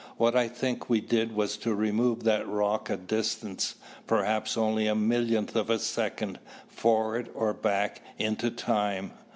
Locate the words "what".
0.17-0.35